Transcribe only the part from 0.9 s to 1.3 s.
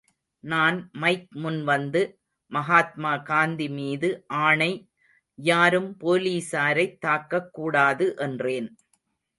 mic